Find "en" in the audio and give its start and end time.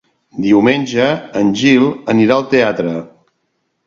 1.41-1.51